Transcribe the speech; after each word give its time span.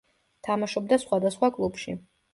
თამაშობდა 0.47 0.99
სხვადასხვა 1.03 1.53
კლუბში. 1.59 1.99